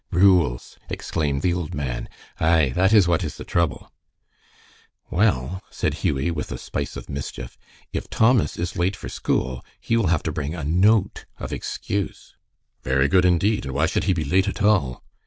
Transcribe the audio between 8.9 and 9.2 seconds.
for